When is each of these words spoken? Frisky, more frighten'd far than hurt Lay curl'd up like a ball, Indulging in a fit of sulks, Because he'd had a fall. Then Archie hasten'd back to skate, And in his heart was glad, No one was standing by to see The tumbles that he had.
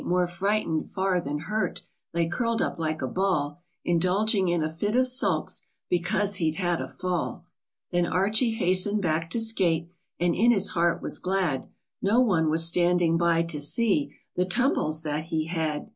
Frisky, 0.01 0.09
more 0.09 0.25
frighten'd 0.27 0.91
far 0.91 1.21
than 1.21 1.37
hurt 1.41 1.83
Lay 2.11 2.27
curl'd 2.27 2.59
up 2.59 2.79
like 2.79 3.03
a 3.03 3.07
ball, 3.07 3.61
Indulging 3.85 4.47
in 4.47 4.63
a 4.63 4.73
fit 4.73 4.95
of 4.95 5.05
sulks, 5.05 5.61
Because 5.91 6.37
he'd 6.37 6.55
had 6.55 6.81
a 6.81 6.87
fall. 6.87 7.45
Then 7.91 8.07
Archie 8.07 8.53
hasten'd 8.55 9.03
back 9.03 9.29
to 9.29 9.39
skate, 9.39 9.91
And 10.19 10.33
in 10.33 10.49
his 10.49 10.69
heart 10.69 11.03
was 11.03 11.19
glad, 11.19 11.67
No 12.01 12.19
one 12.19 12.49
was 12.49 12.65
standing 12.65 13.19
by 13.19 13.43
to 13.43 13.59
see 13.59 14.15
The 14.35 14.45
tumbles 14.45 15.03
that 15.03 15.25
he 15.25 15.45
had. 15.45 15.89